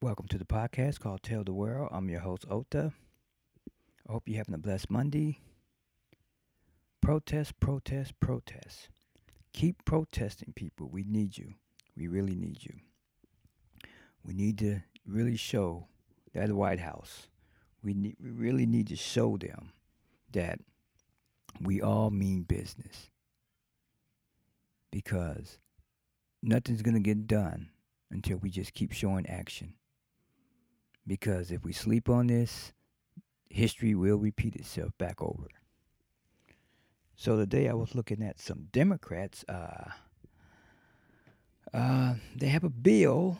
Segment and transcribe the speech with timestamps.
[0.00, 1.88] Welcome to the podcast called Tell the World.
[1.90, 2.92] I'm your host, Ota.
[4.08, 5.40] I hope you're having a blessed Monday.
[7.00, 8.90] Protest, protest, protest.
[9.52, 10.88] Keep protesting, people.
[10.88, 11.54] We need you.
[11.96, 12.74] We really need you.
[14.24, 15.88] We need to really show
[16.32, 17.26] that the White House.
[17.82, 19.72] We, we really need to show them
[20.30, 20.60] that
[21.60, 23.10] we all mean business.
[24.92, 25.58] Because
[26.40, 27.70] nothing's going to get done
[28.12, 29.74] until we just keep showing action.
[31.08, 32.72] Because if we sleep on this,
[33.48, 35.48] history will repeat itself back over.
[37.16, 39.44] So today I was looking at some Democrats.
[39.48, 39.90] Uh,
[41.74, 43.38] uh, they have a bill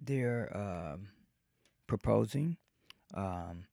[0.00, 0.96] they're uh,
[1.86, 2.56] proposing.
[3.14, 3.64] Um,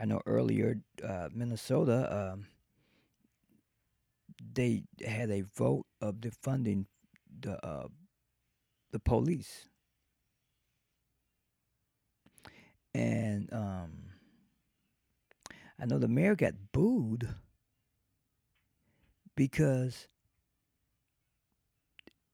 [0.00, 2.46] I know earlier uh, Minnesota um,
[4.54, 6.86] they had a vote of defunding
[7.40, 7.88] the uh,
[8.92, 9.68] the police,
[12.96, 13.90] and um,
[15.78, 17.28] I know the mayor got booed
[19.36, 20.08] because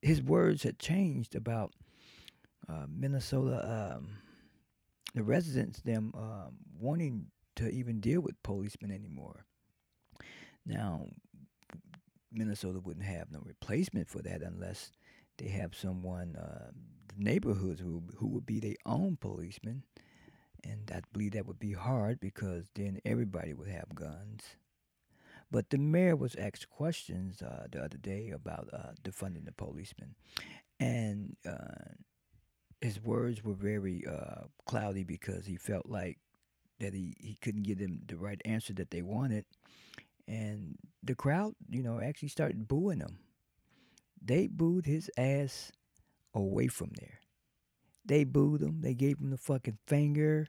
[0.01, 1.73] his words had changed about
[2.69, 4.19] uh, Minnesota, um,
[5.15, 7.27] the residents, them um, wanting
[7.57, 9.45] to even deal with policemen anymore.
[10.65, 11.07] Now,
[12.31, 14.93] Minnesota wouldn't have no replacement for that unless
[15.39, 16.71] they have someone, uh,
[17.09, 19.83] the neighborhoods who who would be their own policeman,
[20.65, 24.43] and I believe that would be hard because then everybody would have guns.
[25.51, 30.15] But the mayor was asked questions uh, the other day about uh, defunding the policemen,
[30.81, 31.93] and uh,
[32.81, 36.19] his words were very uh, cloudy because he felt like
[36.81, 39.45] that he, he couldn't give them the right answer that they wanted,
[40.27, 43.19] and the crowd, you know, actually started booing him.
[44.25, 45.71] They booed his ass
[46.35, 47.19] away from there.
[48.05, 48.81] They booed him.
[48.81, 50.49] They gave him the fucking finger.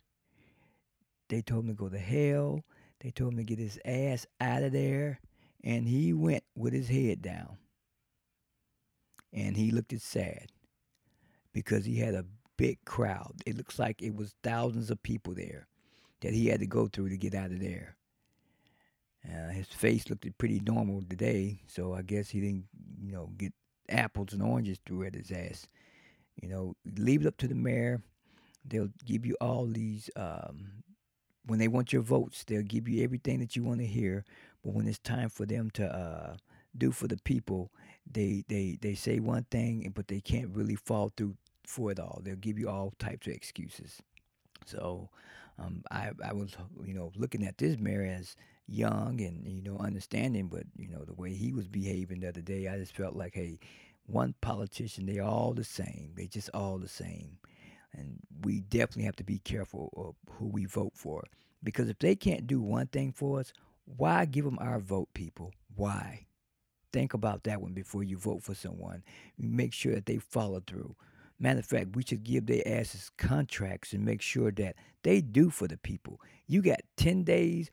[1.29, 2.63] They told him to go to hell.
[2.99, 5.19] They told him to get his ass out of there.
[5.63, 7.58] And he went with his head down.
[9.31, 10.47] And he looked sad
[11.53, 12.25] because he had a
[12.58, 13.33] big crowd.
[13.45, 15.67] It looks like it was thousands of people there
[16.21, 17.95] that he had to go through to get out of there.
[19.25, 22.65] Uh, his face looked pretty normal today, so I guess he didn't,
[23.02, 23.53] you know, get
[23.89, 25.67] apples and oranges through at his ass.
[26.42, 28.02] You know, leave it up to the mayor.
[28.66, 30.10] They'll give you all these.
[30.16, 30.83] Um,
[31.45, 34.23] when they want your votes, they'll give you everything that you want to hear.
[34.64, 36.38] But when it's time for them to uh,
[36.77, 37.72] do for the people,
[38.10, 41.36] they they they say one thing, but they can't really fall through
[41.67, 42.22] for it all.
[42.23, 44.02] They'll give you all types of excuses.
[44.66, 45.10] So
[45.60, 46.55] um, I I was
[46.86, 48.36] you know looking at this mayor as
[48.67, 52.42] young and you know understanding, but you know the way he was behaving the other
[52.42, 53.60] day, I just felt like, hey,
[54.05, 56.11] one politician, They're all the same.
[56.15, 57.37] They're just all the same,
[57.93, 61.23] and we definitely have to be careful of who we vote for
[61.64, 63.53] because if they can't do one thing for us,
[63.86, 65.53] why give them our vote, people?
[65.75, 66.27] Why?
[66.92, 69.03] Think about that one before you vote for someone.
[69.37, 70.95] Make sure that they follow through.
[71.39, 75.49] Matter of fact, we should give their asses contracts and make sure that they do
[75.49, 76.21] for the people.
[76.47, 77.71] You got 10 days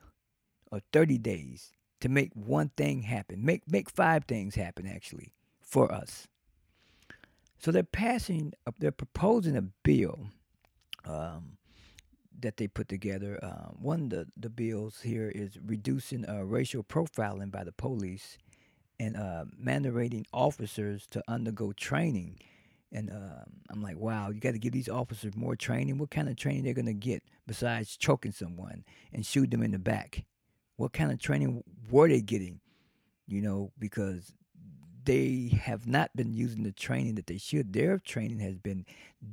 [0.73, 3.45] or 30 days to make one thing happen.
[3.45, 5.35] Make make five things happen actually
[5.71, 6.27] for us.
[7.59, 10.19] So they're passing, they're proposing a bill
[11.05, 11.59] um,
[12.41, 13.39] that they put together.
[13.43, 18.39] Uh, one of the, the bills here is reducing uh, racial profiling by the police
[18.99, 22.39] and uh, mandating officers to undergo training.
[22.93, 25.99] And um, I'm like, wow, you got to give these officers more training.
[25.99, 29.79] What kind of training they're gonna get besides choking someone and shoot them in the
[29.79, 30.25] back?
[30.77, 32.61] What kind of training were they getting?
[33.29, 34.33] You know, because
[35.05, 37.73] they have not been using the training that they should.
[37.73, 38.85] Their training has been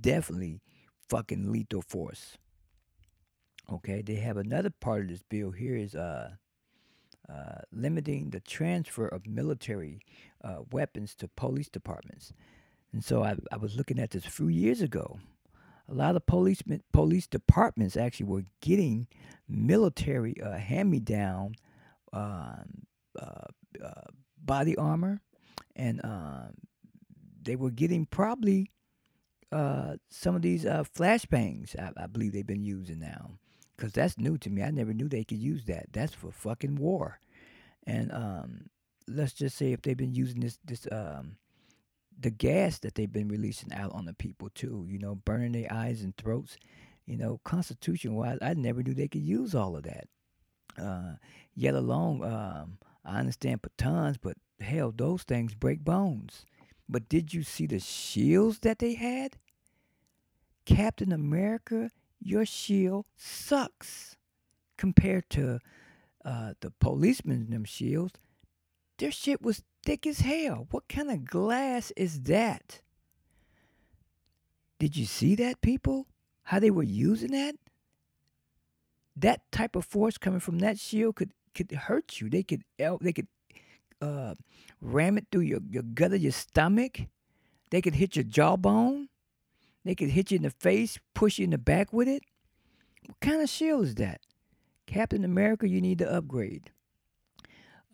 [0.02, 0.62] definitely
[1.10, 2.38] fucking lethal force.
[3.72, 6.32] Okay, they have another part of this bill here is uh,
[7.30, 10.00] uh, limiting the transfer of military
[10.44, 12.32] uh, weapons to police departments.
[12.94, 15.20] And so I, I was looking at this a few years ago
[15.90, 16.62] a lot of police
[16.92, 19.08] police departments actually were getting
[19.48, 21.56] military uh, hand-me-down
[22.14, 22.84] um,
[23.20, 23.46] uh,
[23.84, 24.02] uh,
[24.44, 25.22] body armor,
[25.76, 26.54] and um,
[27.42, 28.72] they were getting probably
[29.52, 31.78] uh, some of these uh, flashbangs.
[31.80, 33.32] I, I, believe they've been using now,
[33.76, 34.64] because that's new to me.
[34.64, 35.88] I never knew they could use that.
[35.94, 37.20] That's for fucking war,
[37.86, 38.70] and um,
[39.08, 41.38] let's just say if they've been using this this um,
[42.20, 45.72] the gas that they've been releasing out on the people too, you know, burning their
[45.72, 46.58] eyes and throats.
[47.06, 50.08] You know, constitution wise, I never knew they could use all of that.
[50.78, 51.14] Uh,
[51.56, 56.46] yet alone, um, I understand batons, but hell, those things break bones.
[56.90, 59.38] But did you see the shields that they had?
[60.66, 64.16] Captain America, your shield sucks
[64.78, 65.60] compared to
[66.24, 68.14] uh, the policemen them shields.
[68.98, 70.68] Their shit was thick as hell.
[70.72, 72.82] What kind of glass is that?
[74.80, 76.08] Did you see that, people?
[76.44, 77.56] How they were using that?
[79.16, 82.30] That type of force coming from that shield could could hurt you.
[82.30, 83.28] They could they could
[84.02, 84.36] uh,
[84.82, 87.00] ram it through your, your gut of your stomach.
[87.72, 89.10] They could hit your jawbone.
[89.84, 92.24] They could hit you in the face, push you in the back with it.
[93.06, 94.22] What kind of shield is that?
[94.86, 96.72] Captain America, you need to upgrade.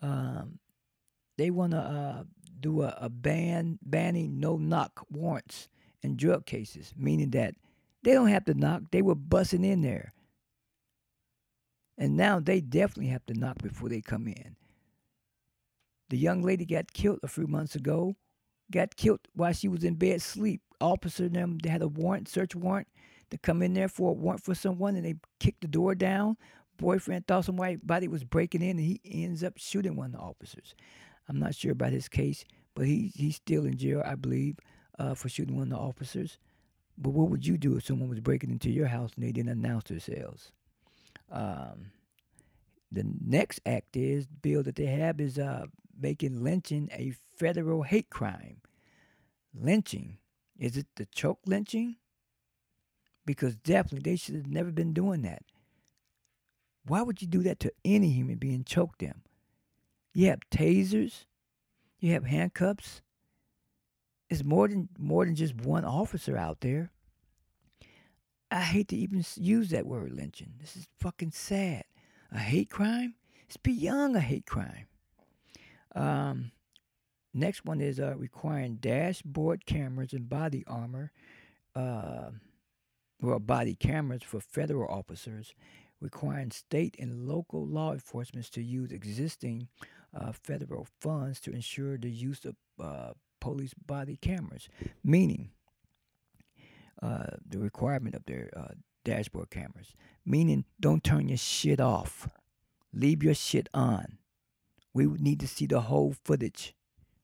[0.02, 0.60] Um,
[1.38, 2.24] they want to uh,
[2.60, 5.70] do a, a ban banning no knock warrants
[6.02, 7.56] in drug cases, meaning that
[8.04, 8.84] they don't have to knock.
[8.92, 10.14] They were busting in there.
[11.98, 14.56] And now they definitely have to knock before they come in.
[16.10, 18.16] The young lady got killed a few months ago,
[18.72, 20.62] got killed while she was in bed asleep.
[20.82, 22.88] Officer them they had a warrant, search warrant,
[23.32, 26.38] to come in there for a warrant for someone and they kicked the door down.
[26.78, 30.76] Boyfriend thought somebody was breaking in and he ends up shooting one of the officers.
[31.30, 32.44] I'm not sure about his case,
[32.76, 34.58] but he he's still in jail, I believe,
[35.00, 36.38] uh, for shooting one of the officers.
[36.98, 39.50] But what would you do if someone was breaking into your house and they didn't
[39.50, 40.52] announce themselves?
[41.32, 41.92] Um,
[42.92, 45.66] the next act is bill that they have is uh,
[46.00, 48.62] making lynching a federal hate crime.
[49.54, 50.18] Lynching
[50.58, 51.98] is it the choke lynching?
[53.26, 55.44] Because definitely they should have never been doing that.
[56.86, 58.64] Why would you do that to any human being?
[58.64, 59.22] Choke them.
[60.14, 61.26] You have tasers.
[62.00, 63.02] You have handcuffs.
[64.30, 66.92] It's more than more than just one officer out there.
[68.52, 70.54] I hate to even use that word lynching.
[70.60, 71.86] This is fucking sad.
[72.32, 73.16] A hate crime?
[73.46, 74.88] It's beyond a hate crime.
[75.96, 76.52] Um,
[77.34, 81.12] next one is uh, requiring dashboard cameras and body armor,
[81.76, 82.32] uh,
[83.22, 85.54] well, body cameras for federal officers,
[86.02, 89.68] requiring state and local law enforcement to use existing
[90.14, 94.70] uh, federal funds to ensure the use of uh, police body cameras,
[95.04, 95.50] meaning
[97.02, 98.74] uh, the requirement of their uh,
[99.04, 99.94] dashboard cameras,
[100.26, 102.30] meaning don't turn your shit off,
[102.94, 104.18] leave your shit on.
[104.94, 106.76] We need to see the whole footage,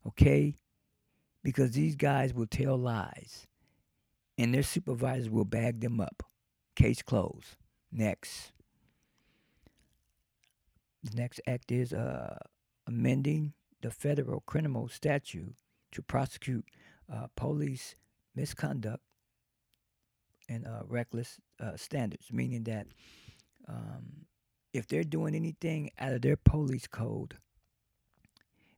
[0.08, 0.56] okay?
[1.44, 3.48] Because these guys will tell lies,
[4.38, 6.24] and their supervisors will bag them up.
[6.76, 7.58] Case closed.
[7.92, 8.52] Next.
[11.04, 12.38] The next act is uh,
[12.88, 15.56] amending the federal criminal statute
[15.92, 16.66] to prosecute
[17.12, 17.96] uh, police
[18.36, 19.04] misconduct
[20.50, 22.88] and uh, reckless uh, standards, meaning that
[23.68, 24.26] um,
[24.74, 27.36] if they're doing anything out of their police code,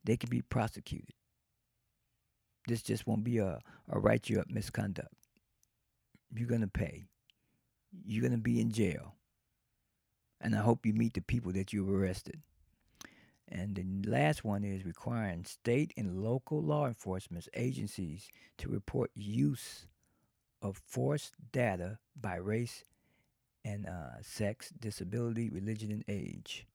[0.03, 1.13] they can be prosecuted.
[2.67, 3.59] This just won't be a,
[3.89, 5.13] a write you up misconduct.
[6.33, 7.05] You're going to pay.
[8.05, 9.15] You're going to be in jail.
[10.39, 12.41] And I hope you meet the people that you've arrested.
[13.47, 19.87] And the last one is requiring state and local law enforcement agencies to report use
[20.61, 22.85] of forced data by race
[23.65, 26.65] and uh, sex, disability, religion, and age.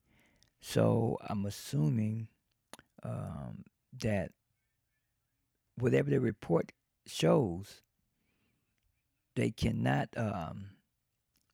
[0.60, 2.28] So I'm assuming
[3.02, 3.64] um,
[4.00, 4.30] that
[5.76, 6.72] whatever the report
[7.06, 7.82] shows,
[9.34, 10.08] they cannot.
[10.16, 10.70] Um,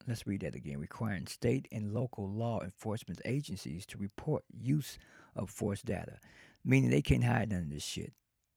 [0.07, 0.79] let's read that again.
[0.79, 4.99] Requiring state and local law enforcement agencies to report use
[5.37, 6.19] of force data,
[6.65, 8.13] meaning they can't hide none of this shit.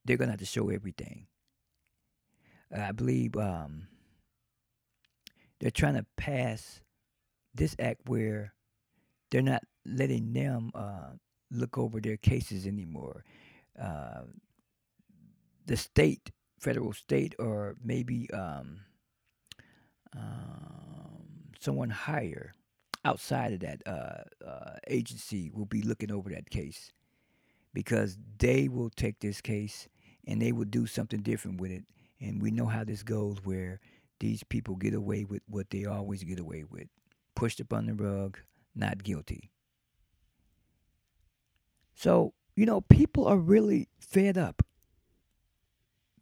[0.06, 1.28] They're gonna have to show everything.
[2.76, 3.88] I believe um,
[5.60, 6.82] they're trying to pass
[7.54, 8.54] this act where
[9.32, 11.12] they're not letting them uh,
[11.56, 13.24] look over their cases anymore.
[13.82, 14.24] Uh,
[15.66, 18.82] the state, federal state, or maybe um,
[20.16, 21.28] um,
[21.60, 22.54] someone higher
[23.04, 26.92] outside of that uh, uh, agency will be looking over that case
[27.74, 29.88] because they will take this case
[30.28, 31.84] and they will do something different with it.
[32.20, 33.80] And we know how this goes where
[34.20, 36.88] these people get away with what they always get away with
[37.36, 38.40] pushed up on the rug,
[38.76, 39.52] not guilty.
[41.96, 44.62] So, you know, people are really fed up.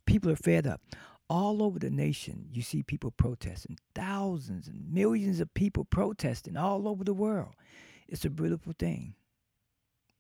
[0.06, 0.82] People are fed up.
[1.30, 3.78] All over the nation, you see people protesting.
[3.96, 7.54] Thousands and millions of people protesting all over the world.
[8.08, 9.16] It's a beautiful thing.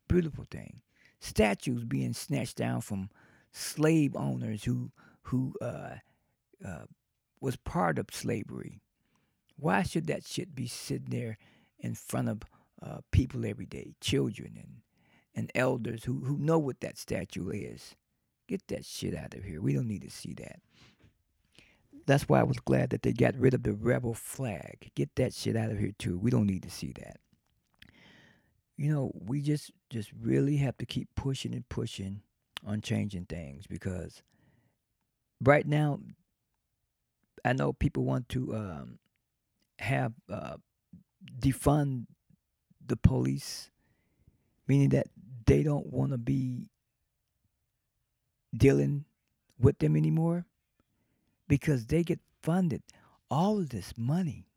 [0.07, 0.81] Beautiful thing.
[1.19, 3.09] Statues being snatched down from
[3.51, 4.91] slave owners who
[5.23, 5.95] who uh,
[6.65, 6.85] uh,
[7.39, 8.81] was part of slavery.
[9.55, 11.37] Why should that shit be sitting there
[11.79, 12.41] in front of
[12.81, 14.81] uh, people every day, children and
[15.35, 17.95] and elders who, who know what that statue is.
[18.47, 19.61] Get that shit out of here.
[19.61, 20.59] We don't need to see that.
[22.05, 24.91] That's why I was glad that they got rid of the rebel flag.
[24.95, 26.17] Get that shit out of here too.
[26.17, 27.17] We don't need to see that.
[28.75, 32.21] You know, we just just really have to keep pushing and pushing
[32.65, 34.23] on changing things because
[35.41, 35.99] right now
[37.45, 38.99] I know people want to um,
[39.79, 40.57] have uh,
[41.39, 42.07] defund
[42.85, 43.69] the police,
[44.67, 45.07] meaning that
[45.45, 46.69] they don't want to be
[48.55, 49.05] dealing
[49.59, 50.45] with them anymore
[51.47, 52.81] because they get funded
[53.29, 54.47] all of this money,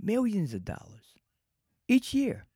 [0.00, 1.14] millions of dollars
[1.88, 2.46] each year.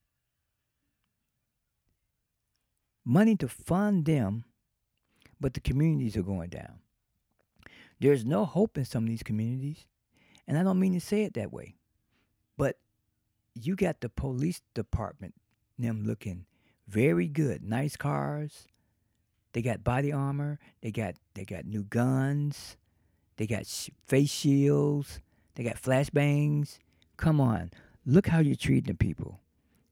[3.05, 4.45] Money to fund them,
[5.41, 6.79] but the communities are going down.
[7.99, 9.87] There's no hope in some of these communities.
[10.47, 11.77] And I don't mean to say it that way.
[12.57, 12.77] But
[13.55, 15.35] you got the police department,
[15.79, 16.47] them looking
[16.93, 17.65] very good.
[17.65, 18.69] Nice cars.
[19.53, 20.59] They got body armor.
[20.83, 22.77] They got they got new guns.
[23.37, 25.21] They got sh- face shields.
[25.55, 26.79] They got flashbangs.
[27.17, 27.71] Come on,
[28.07, 29.41] look how you're treating the people.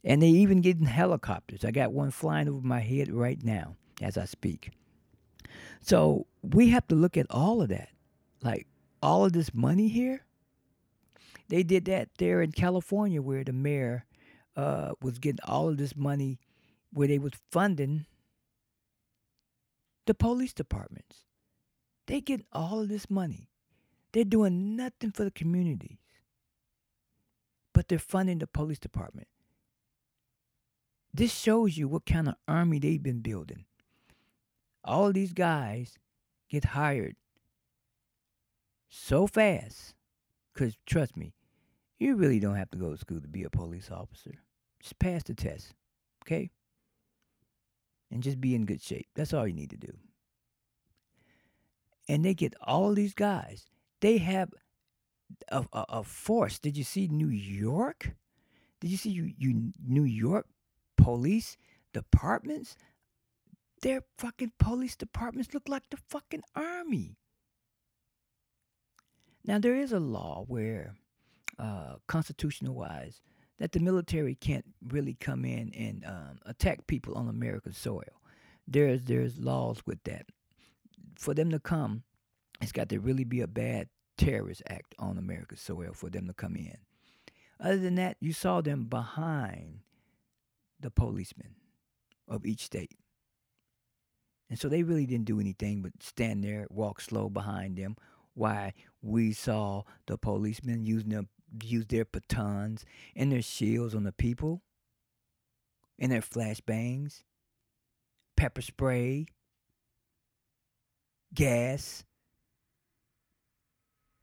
[0.03, 1.65] And they even getting helicopters.
[1.65, 4.71] I got one flying over my head right now as I speak.
[5.83, 7.91] So we have to look at all of that.
[8.43, 8.67] Like
[9.03, 10.25] all of this money here.
[11.49, 14.05] They did that there in California where the mayor
[14.57, 16.39] uh, was getting all of this money
[16.93, 18.07] where they was funding
[20.07, 21.25] the police departments.
[22.07, 23.49] They get all of this money.
[24.13, 25.99] They're doing nothing for the communities.
[27.73, 29.29] But they're funding the police department.
[31.15, 33.65] This shows you what kind of army they've been building.
[34.85, 35.97] All these guys
[36.49, 37.17] get hired
[38.89, 39.95] so fast.
[40.53, 41.35] Because trust me,
[41.99, 44.35] you really don't have to go to school to be a police officer.
[44.81, 45.75] Just pass the test,
[46.25, 46.51] okay?
[48.11, 49.07] And just be in good shape.
[49.15, 49.93] That's all you need to do.
[52.09, 53.67] And they get all these guys.
[54.01, 54.53] They have
[55.49, 56.59] a, a, a force.
[56.59, 58.11] Did you see New York?
[58.81, 60.47] Did you see you, you New York
[60.97, 61.57] police
[61.93, 62.77] departments?
[63.83, 67.17] Their fucking police departments look like the fucking army.
[69.45, 70.95] Now, there is a law where,
[71.59, 73.23] uh, constitutional wise,
[73.61, 78.21] that the military can't really come in and um, attack people on American soil.
[78.67, 80.27] There's there's laws with that.
[81.17, 82.03] For them to come,
[82.61, 86.33] it's got to really be a bad terrorist act on American soil for them to
[86.33, 86.79] come in.
[87.61, 89.81] Other than that, you saw them behind
[90.81, 91.55] the policemen
[92.27, 92.97] of each state.
[94.49, 97.97] And so they really didn't do anything but stand there, walk slow behind them,
[98.35, 101.25] why we saw the policemen using their,
[101.63, 102.85] use their batons
[103.17, 104.63] and their shields on the people,
[105.99, 107.23] and their flashbangs,
[108.37, 109.27] pepper spray,
[111.35, 112.05] gas.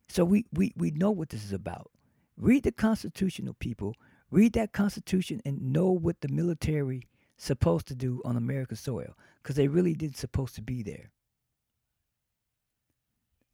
[0.10, 1.92] So we, we, we know what this is about.
[2.38, 3.96] Read the constitutional people.
[4.30, 7.08] Read that Constitution and know what the military
[7.38, 11.12] supposed to do on American soil because they really didn't supposed to be there.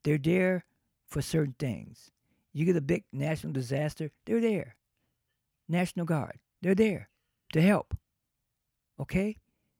[0.03, 0.65] They're there
[1.05, 2.11] for certain things.
[2.53, 4.75] You get a big national disaster, they're there.
[5.67, 7.09] National Guard, they're there
[7.53, 7.97] to help.
[8.99, 9.37] Okay?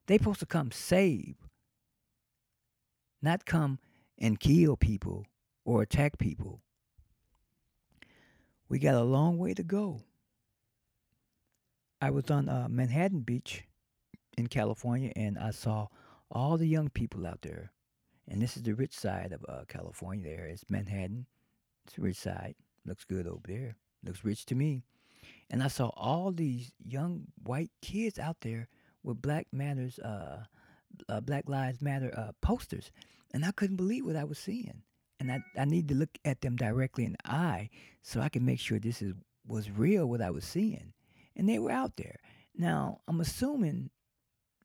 [0.07, 1.35] They supposed to come save,
[3.21, 3.79] not come
[4.17, 5.25] and kill people
[5.65, 6.61] or attack people.
[8.67, 10.01] We got a long way to go.
[12.01, 13.63] I was on uh, Manhattan Beach
[14.37, 15.87] in California and I saw
[16.31, 17.71] all the young people out there
[18.27, 20.35] and this is the rich side of uh, California.
[20.35, 21.27] There is Manhattan.
[21.85, 22.55] It's rich side.
[22.85, 23.75] Looks good over there.
[24.03, 24.83] Looks rich to me.
[25.49, 28.67] And I saw all these young white kids out there
[29.03, 30.43] with Black Matters, uh,
[31.07, 32.91] uh, Black Lives Matter uh, posters,
[33.33, 34.83] and I couldn't believe what I was seeing.
[35.19, 37.69] And I, I need to look at them directly in the eye
[38.01, 39.13] so I can make sure this is
[39.45, 40.93] was real what I was seeing.
[41.35, 42.17] And they were out there.
[42.55, 43.89] Now I'm assuming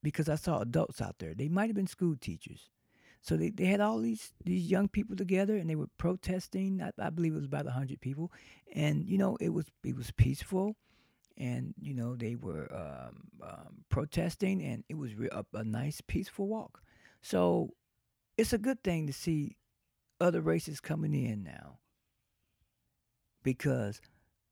[0.03, 2.71] because I saw adults out there, they might have been school teachers
[3.29, 6.81] so they, they had all these these young people together and they were protesting.
[6.83, 8.33] I, I believe it was about hundred people,
[8.73, 10.77] and you know it was it was peaceful,
[11.37, 16.01] and you know they were um, um, protesting, and it was re- a, a nice
[16.01, 16.81] peaceful walk.
[17.21, 17.75] So
[18.39, 19.59] it's a good thing to see
[20.19, 21.81] other races coming in now
[23.43, 24.01] because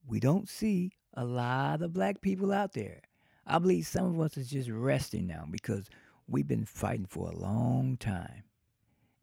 [0.06, 3.00] we don't see a lot of black people out there.
[3.47, 5.88] I believe some of us is just resting now because
[6.28, 8.42] we've been fighting for a long time.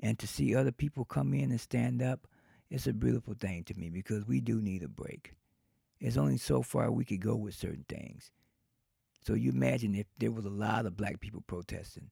[0.03, 2.27] And to see other people come in and stand up,
[2.69, 5.33] it's a beautiful thing to me because we do need a break.
[6.01, 8.29] It's only so far we could go with certain things.
[9.25, 12.09] So you imagine if there was a lot of black people protesting,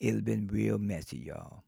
[0.00, 1.62] it'd have been real messy, y'all.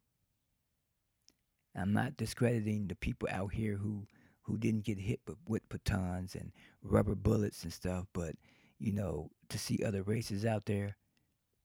[1.77, 4.09] I'm not discrediting the people out here who
[4.43, 8.35] who didn't get hit with, batons and rubber bullets and stuff, but
[8.79, 10.97] you know, to see other races out there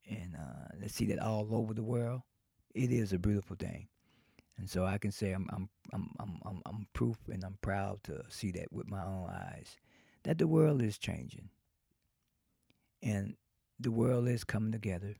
[0.09, 2.21] and uh, to see that all over the world,
[2.73, 3.87] it is a beautiful thing.
[4.57, 8.03] And so I can say I'm I'm I'm I'm I'm, I'm proof and I'm proud
[8.03, 9.77] to see that with my own eyes
[10.23, 11.49] that the world is changing.
[13.01, 13.35] And
[13.79, 15.15] the world is coming together.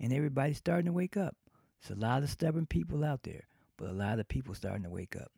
[0.00, 1.36] And everybody's starting to wake up.
[1.80, 3.44] There's a lot of stubborn people out there,
[3.76, 5.30] but a lot of people starting to wake up.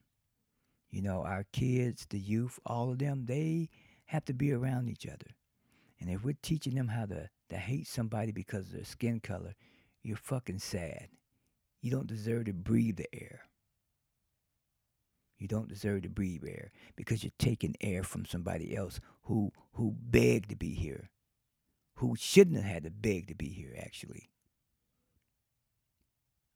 [0.90, 3.68] You know, our kids, the youth, all of them, they
[4.06, 5.36] have to be around each other.
[6.00, 9.54] And if we're teaching them how to, to hate somebody because of their skin color,
[10.02, 11.08] you're fucking sad.
[11.80, 13.42] You don't deserve to breathe the air.
[15.38, 19.96] You don't deserve to breathe air because you're taking air from somebody else who who
[19.98, 21.10] begged to be here,
[21.94, 24.30] who shouldn't have had to beg to be here actually.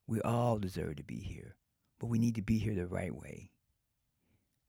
[0.06, 1.56] We all deserve to be here,
[1.98, 3.50] but we need to be here the right way.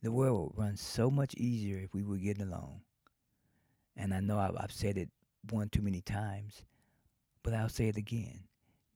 [0.02, 2.82] The world would run so much easier if we were getting along.
[3.96, 5.10] And I know I've, I've said it
[5.52, 6.64] one too many times,
[7.44, 8.42] but I'll say it again.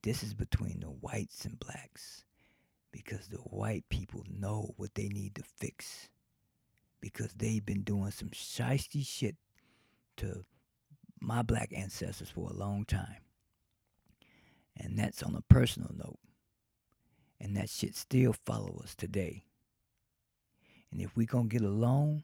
[0.03, 2.23] This is between the whites and blacks
[2.91, 6.09] because the white people know what they need to fix
[7.01, 9.35] because they've been doing some shisty shit
[10.17, 10.45] to
[11.19, 13.17] my black ancestors for a long time.
[14.77, 16.19] And that's on a personal note.
[17.39, 19.43] And that shit still follow us today.
[20.91, 22.23] And if we gonna get along,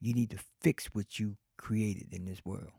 [0.00, 2.72] you need to fix what you created in this world.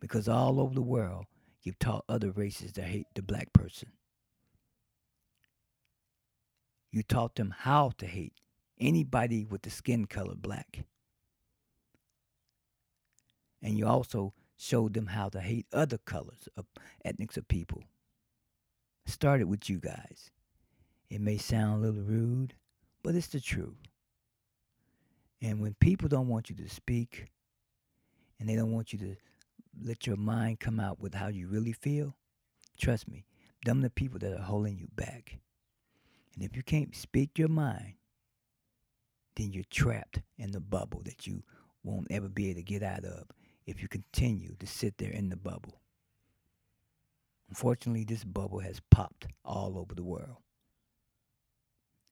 [0.00, 1.26] Because all over the world,
[1.66, 3.90] you've taught other races to hate the black person.
[6.92, 8.34] You taught them how to hate
[8.78, 10.84] anybody with the skin color black.
[13.60, 16.66] And you also showed them how to hate other colors of
[17.04, 17.82] ethnics of people.
[19.04, 20.30] Started with you guys.
[21.10, 22.54] It may sound a little rude,
[23.02, 23.74] but it's the truth.
[25.42, 27.26] And when people don't want you to speak
[28.38, 29.16] and they don't want you to
[29.82, 32.16] let your mind come out with how you really feel,
[32.78, 33.24] trust me,
[33.64, 35.38] them the people that are holding you back.
[36.34, 37.94] And if you can't speak your mind,
[39.36, 41.42] then you're trapped in the bubble that you
[41.82, 43.24] won't ever be able to get out of
[43.66, 45.80] if you continue to sit there in the bubble.
[47.48, 50.38] Unfortunately, this bubble has popped all over the world.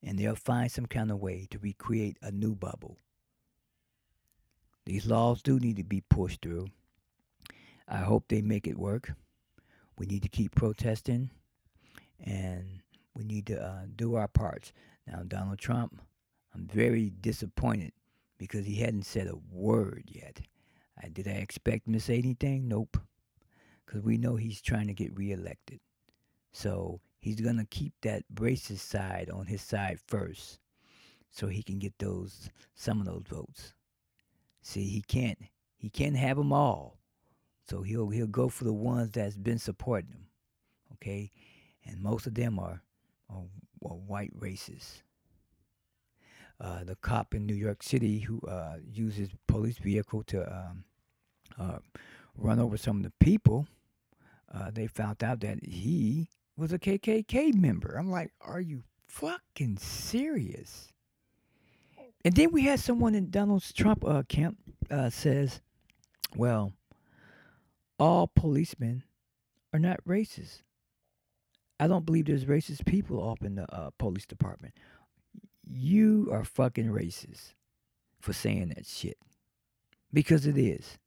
[0.03, 2.99] And they'll find some kind of way to recreate a new bubble.
[4.87, 6.69] These laws do need to be pushed through.
[7.89, 9.13] I hope they make it work.
[9.99, 11.31] We need to keep protesting
[12.25, 12.81] and
[13.15, 14.73] we need to uh, do our parts.
[15.07, 16.01] Now, Donald Trump,
[16.55, 17.93] I'm very disappointed
[18.39, 20.41] because he hadn't said a word yet.
[21.03, 22.69] I, did I expect him to say anything?
[22.69, 22.99] Nope.
[23.85, 25.81] Because we know he's trying to get reelected.
[26.53, 30.59] So he's going to keep that racist side on his side first
[31.31, 33.75] so he can get those some of those votes.
[34.63, 35.39] See, he can't
[35.77, 36.99] he can't have them all.
[37.69, 40.27] So he'll he'll go for the ones that's been supporting him.
[40.95, 41.31] Okay?
[41.87, 42.83] And most of them are
[43.29, 43.45] or,
[43.81, 45.03] or white races.
[46.61, 50.85] Uh, the cop in New York City who uh, uses police vehicle to um,
[51.59, 51.79] uh,
[52.37, 53.67] run over some of the people,
[54.53, 57.97] uh, they found out that he was a KKK member.
[57.99, 60.93] I'm like, are you fucking serious?
[62.25, 64.57] And then we had someone in Donald Trump uh, camp
[64.91, 65.61] uh, says,
[66.37, 66.73] well,
[67.99, 69.05] all policemen
[69.73, 70.63] are not racist.
[71.79, 74.75] I don't believe there's racist people up in the uh, police department.
[75.69, 77.55] You are fucking racist
[78.21, 79.19] for saying that shit.
[80.13, 80.99] Because it is.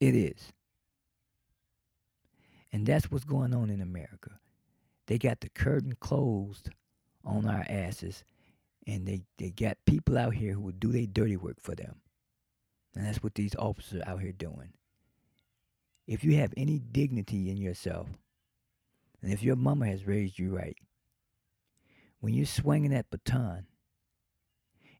[0.00, 0.52] It is.
[2.72, 4.32] And that's what's going on in America.
[5.06, 6.70] They got the curtain closed
[7.24, 8.24] on our asses,
[8.86, 11.96] and they, they got people out here who will do their dirty work for them.
[12.94, 14.72] And that's what these officers out here doing.
[16.06, 18.08] If you have any dignity in yourself,
[19.22, 20.76] and if your mama has raised you right,
[22.20, 23.66] when you're swinging that baton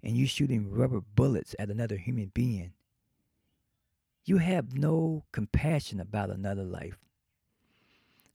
[0.02, 2.72] and you're shooting rubber bullets at another human being,
[4.24, 6.98] you have no compassion about another life.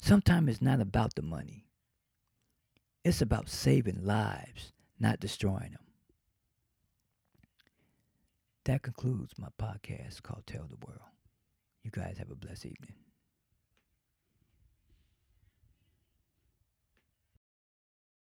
[0.01, 1.65] Sometimes it's not about the money.
[3.03, 5.85] It's about saving lives, not destroying them.
[8.65, 11.10] That concludes my podcast called Tell the World.
[11.83, 12.93] You guys have a blessed evening.